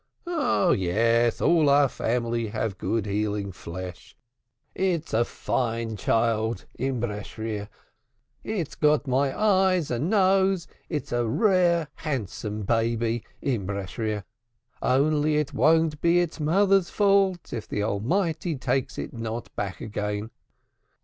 [0.25, 4.17] "Oh, yes, all our family have good healing flesh.
[4.73, 7.69] It's a fine, child, imbeshreer.
[8.43, 10.65] It's got my eyes and nose.
[10.89, 14.23] It's a rare handsome baby, imbeshreer.
[14.81, 20.31] Only it won't be its mother's fault if the Almighty takes it not back again.